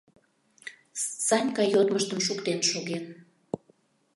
Санька 1.27 1.63
йодмыштым 1.73 2.19
шуктен 2.25 2.59
шоген. 2.69 3.03